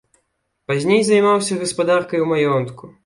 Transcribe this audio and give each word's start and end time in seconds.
Пазней 0.71 1.03
займаўся 1.09 1.59
гаспадаркай 1.65 2.19
у 2.25 2.27
маёнтку. 2.33 2.91